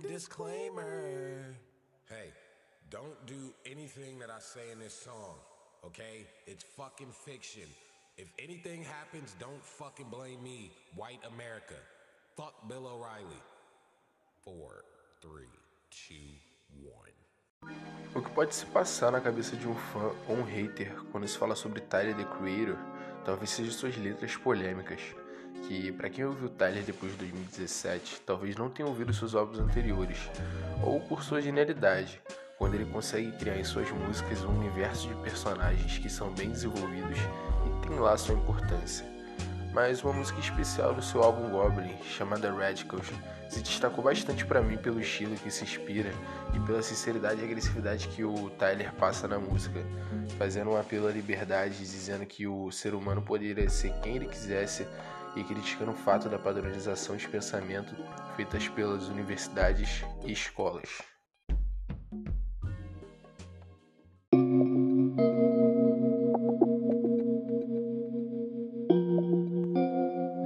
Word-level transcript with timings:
damn 0.00 0.10
disclaimer. 0.10 1.54
Hey, 2.08 2.32
don't 2.90 3.26
do 3.26 3.52
anything 3.66 4.18
that 4.18 4.30
I 4.30 4.40
say 4.40 4.72
in 4.72 4.78
this 4.78 4.94
song, 4.94 5.36
okay? 5.84 6.26
It's 6.46 6.64
fucking 6.76 7.12
fiction. 7.24 7.68
If 8.16 8.28
anything 8.38 8.84
happens, 8.84 9.34
don't 9.40 9.62
fucking 9.62 10.06
blame 10.10 10.42
me, 10.42 10.70
white 10.94 11.20
America. 11.34 11.74
Fuck 12.36 12.68
Bill 12.68 12.86
O'Reilly. 12.86 13.42
Four, 14.44 14.84
three, 15.20 15.50
two, 15.90 16.14
one. 16.82 17.74
O 18.14 18.20
que 18.20 18.30
pode 18.30 18.54
se 18.54 18.66
passar 18.66 19.10
na 19.10 19.20
cabeça 19.20 19.56
de 19.56 19.66
um 19.66 19.74
fã 19.74 20.12
ou 20.28 20.36
um 20.36 20.44
hater 20.44 20.94
quando 21.10 21.26
se 21.26 21.36
fala 21.38 21.56
sobre 21.56 21.80
Tyler 21.80 22.14
the 22.14 22.24
Creator 22.24 22.76
talvez 23.24 23.50
seja 23.50 23.72
suas 23.72 23.96
letras 23.96 24.36
polêmicas, 24.36 25.00
que 25.62 25.92
para 25.92 26.10
quem 26.10 26.24
ouviu 26.24 26.48
Tyler 26.48 26.82
depois 26.82 27.12
de 27.12 27.18
2017 27.18 28.20
talvez 28.26 28.56
não 28.56 28.68
tenha 28.68 28.88
ouvido 28.88 29.12
seus 29.12 29.34
álbuns 29.34 29.58
anteriores, 29.58 30.18
ou 30.82 31.00
por 31.00 31.22
sua 31.22 31.40
genialidade, 31.40 32.20
quando 32.58 32.74
ele 32.74 32.86
consegue 32.86 33.32
criar 33.32 33.58
em 33.58 33.64
suas 33.64 33.90
músicas 33.90 34.44
um 34.44 34.58
universo 34.58 35.08
de 35.08 35.14
personagens 35.16 35.98
que 35.98 36.08
são 36.08 36.30
bem 36.32 36.50
desenvolvidos 36.50 37.18
e 37.18 37.86
tem 37.86 37.98
lá 37.98 38.16
sua 38.16 38.34
importância. 38.34 39.06
Mas 39.72 40.04
uma 40.04 40.12
música 40.12 40.38
especial 40.38 40.94
do 40.94 41.02
seu 41.02 41.20
álbum 41.22 41.50
Goblin, 41.50 41.96
chamada 42.04 42.52
Radicals, 42.52 43.10
se 43.48 43.60
destacou 43.60 44.04
bastante 44.04 44.46
para 44.46 44.62
mim 44.62 44.76
pelo 44.76 45.00
estilo 45.00 45.34
que 45.34 45.50
se 45.50 45.64
inspira 45.64 46.12
e 46.54 46.60
pela 46.60 46.80
sinceridade 46.80 47.40
e 47.40 47.44
agressividade 47.44 48.06
que 48.08 48.24
o 48.24 48.50
Tyler 48.50 48.92
passa 48.94 49.26
na 49.26 49.38
música, 49.38 49.80
fazendo 50.38 50.70
um 50.70 50.76
apelo 50.76 51.08
à 51.08 51.10
liberdade, 51.10 51.78
dizendo 51.78 52.24
que 52.24 52.46
o 52.46 52.70
ser 52.70 52.94
humano 52.94 53.20
poderia 53.20 53.68
ser 53.68 53.92
quem 54.00 54.16
ele 54.16 54.26
quisesse 54.26 54.86
e 55.36 55.42
criticando 55.42 55.90
o 55.90 55.94
fato 55.94 56.28
da 56.28 56.38
padronização 56.38 57.16
de 57.16 57.28
pensamento 57.28 57.94
feitas 58.36 58.68
pelas 58.68 59.08
universidades 59.08 60.04
e 60.24 60.32
escolas. 60.32 61.02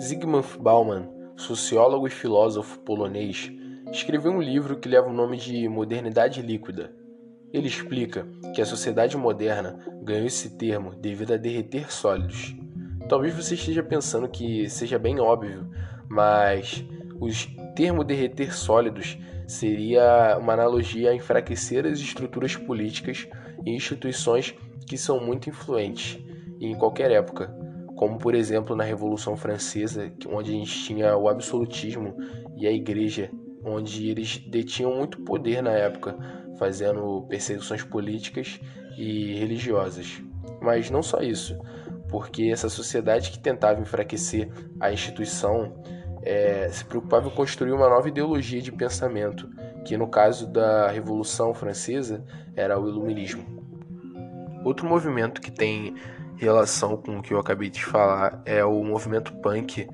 Zygmunt 0.00 0.56
Bauman, 0.58 1.08
sociólogo 1.36 2.06
e 2.06 2.10
filósofo 2.10 2.78
polonês, 2.80 3.50
escreveu 3.92 4.32
um 4.32 4.40
livro 4.40 4.78
que 4.78 4.88
leva 4.88 5.08
o 5.08 5.12
nome 5.12 5.36
de 5.36 5.68
Modernidade 5.68 6.42
Líquida. 6.42 6.94
Ele 7.52 7.66
explica 7.66 8.26
que 8.54 8.60
a 8.60 8.66
sociedade 8.66 9.16
moderna 9.16 9.78
ganhou 10.02 10.26
esse 10.26 10.56
termo 10.56 10.94
devido 10.94 11.34
a 11.34 11.36
derreter 11.36 11.90
sólidos. 11.90 12.54
Talvez 13.08 13.34
você 13.34 13.54
esteja 13.54 13.82
pensando 13.82 14.28
que 14.28 14.68
seja 14.68 14.98
bem 14.98 15.18
óbvio, 15.18 15.66
mas 16.08 16.84
o 17.18 17.28
termo 17.74 18.04
derreter 18.04 18.54
sólidos 18.54 19.18
seria 19.46 20.36
uma 20.38 20.52
analogia 20.52 21.10
a 21.10 21.14
enfraquecer 21.14 21.86
as 21.86 22.00
estruturas 22.00 22.54
políticas 22.54 23.26
e 23.64 23.74
instituições 23.74 24.54
que 24.86 24.98
são 24.98 25.24
muito 25.24 25.48
influentes 25.48 26.22
em 26.60 26.76
qualquer 26.76 27.10
época, 27.10 27.48
como 27.96 28.18
por 28.18 28.34
exemplo 28.34 28.76
na 28.76 28.84
Revolução 28.84 29.36
Francesa, 29.36 30.12
onde 30.28 30.50
a 30.50 30.54
gente 30.54 30.84
tinha 30.84 31.16
o 31.16 31.28
absolutismo 31.28 32.14
e 32.58 32.66
a 32.66 32.72
igreja, 32.72 33.30
onde 33.64 34.10
eles 34.10 34.36
detinham 34.36 34.94
muito 34.94 35.22
poder 35.22 35.62
na 35.62 35.72
época, 35.72 36.16
fazendo 36.58 37.22
perseguições 37.28 37.82
políticas 37.82 38.60
e 38.98 39.34
religiosas. 39.34 40.22
Mas 40.60 40.90
não 40.90 41.02
só 41.02 41.20
isso, 41.20 41.56
porque 42.08 42.50
essa 42.52 42.68
sociedade 42.68 43.30
que 43.30 43.38
tentava 43.38 43.80
enfraquecer 43.80 44.48
a 44.80 44.92
instituição 44.92 45.82
é, 46.22 46.68
se 46.70 46.84
preocupava 46.84 47.28
em 47.28 47.30
construir 47.30 47.72
uma 47.72 47.88
nova 47.88 48.08
ideologia 48.08 48.60
de 48.60 48.72
pensamento, 48.72 49.48
que 49.84 49.96
no 49.96 50.08
caso 50.08 50.46
da 50.46 50.90
Revolução 50.90 51.54
Francesa 51.54 52.24
era 52.56 52.78
o 52.78 52.88
Iluminismo. 52.88 53.58
Outro 54.64 54.86
movimento 54.86 55.40
que 55.40 55.50
tem 55.50 55.94
relação 56.36 56.96
com 56.96 57.18
o 57.18 57.22
que 57.22 57.32
eu 57.32 57.38
acabei 57.38 57.70
de 57.70 57.84
falar 57.84 58.42
é 58.44 58.64
o 58.64 58.82
movimento 58.82 59.32
punk, 59.34 59.88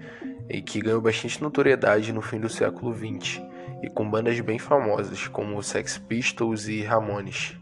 que 0.66 0.80
ganhou 0.80 1.00
bastante 1.00 1.42
notoriedade 1.42 2.12
no 2.12 2.20
fim 2.20 2.38
do 2.38 2.48
século 2.48 2.94
XX, 2.94 3.40
e 3.82 3.90
com 3.90 4.08
bandas 4.08 4.38
bem 4.40 4.58
famosas 4.58 5.28
como 5.28 5.62
Sex 5.62 5.98
Pistols 5.98 6.68
e 6.68 6.82
Ramones, 6.82 7.56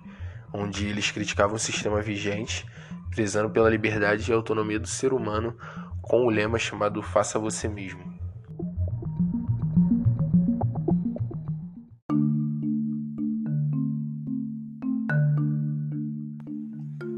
onde 0.52 0.86
eles 0.86 1.10
criticavam 1.10 1.56
o 1.56 1.58
sistema 1.58 2.00
vigente, 2.00 2.66
prezando 3.12 3.50
pela 3.50 3.70
liberdade 3.70 4.30
e 4.30 4.34
autonomia 4.34 4.80
do 4.80 4.88
ser 4.88 5.12
humano 5.12 5.56
com 6.00 6.24
o 6.24 6.30
lema 6.30 6.58
chamado 6.58 7.02
Faça 7.02 7.38
Você 7.38 7.68
Mesmo. 7.68 8.12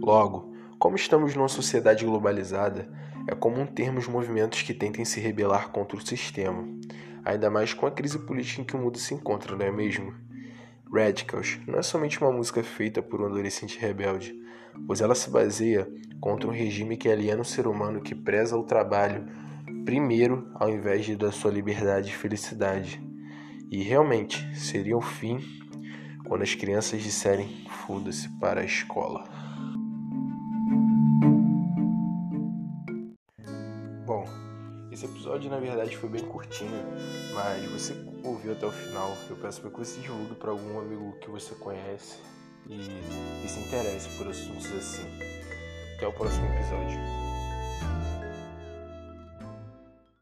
Logo, 0.02 0.52
como 0.78 0.96
estamos 0.96 1.34
numa 1.34 1.48
sociedade 1.48 2.04
globalizada, 2.04 2.88
é 3.26 3.34
comum 3.34 3.64
termos 3.64 4.06
movimentos 4.06 4.60
que 4.60 4.74
tentem 4.74 5.04
se 5.04 5.18
rebelar 5.18 5.70
contra 5.70 5.96
o 5.96 6.06
sistema, 6.06 6.68
ainda 7.24 7.48
mais 7.48 7.72
com 7.72 7.86
a 7.86 7.90
crise 7.90 8.18
política 8.18 8.60
em 8.60 8.64
que 8.64 8.76
o 8.76 8.78
mundo 8.78 8.98
se 8.98 9.14
encontra, 9.14 9.56
não 9.56 9.64
é 9.64 9.70
mesmo? 9.70 10.23
Radicals 10.94 11.58
não 11.66 11.78
é 11.78 11.82
somente 11.82 12.20
uma 12.20 12.30
música 12.30 12.62
feita 12.62 13.02
por 13.02 13.20
um 13.20 13.26
adolescente 13.26 13.78
rebelde, 13.78 14.32
pois 14.86 15.00
ela 15.00 15.14
se 15.14 15.28
baseia 15.28 15.88
contra 16.20 16.48
um 16.48 16.52
regime 16.52 16.96
que 16.96 17.08
aliena 17.08 17.42
o 17.42 17.44
ser 17.44 17.66
humano 17.66 18.00
que 18.00 18.14
preza 18.14 18.56
o 18.56 18.62
trabalho 18.62 19.26
primeiro 19.84 20.48
ao 20.54 20.70
invés 20.70 21.04
de 21.04 21.16
da 21.16 21.32
sua 21.32 21.50
liberdade 21.50 22.10
e 22.10 22.14
felicidade. 22.14 23.02
E 23.70 23.82
realmente 23.82 24.38
seria 24.56 24.96
o 24.96 25.00
fim 25.00 25.40
quando 26.28 26.42
as 26.42 26.54
crianças 26.54 27.02
disserem 27.02 27.66
foda-se 27.86 28.28
para 28.38 28.60
a 28.60 28.64
escola. 28.64 29.24
Bom, 34.06 34.24
esse 34.92 35.06
episódio 35.06 35.50
na 35.50 35.58
verdade 35.58 35.96
foi 35.96 36.08
bem 36.08 36.24
curtinho, 36.24 36.84
mas 37.34 37.64
você 37.72 38.13
ouviu 38.24 38.52
até 38.52 38.66
o 38.66 38.72
final. 38.72 39.16
Eu 39.28 39.36
peço 39.36 39.60
para 39.60 39.70
que 39.70 39.78
você 39.78 40.00
divulgue 40.00 40.34
para 40.34 40.50
algum 40.50 40.80
amigo 40.80 41.16
que 41.20 41.30
você 41.30 41.54
conhece 41.54 42.18
e, 42.66 42.74
e 43.44 43.48
se 43.48 43.60
interesse 43.60 44.08
por 44.16 44.26
assuntos 44.28 44.72
assim. 44.72 45.06
Até 45.96 46.08
o 46.08 46.12
próximo 46.12 46.46
episódio. 46.46 47.23